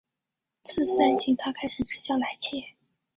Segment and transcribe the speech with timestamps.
[0.63, 2.73] 次赛季他开始执教莱切。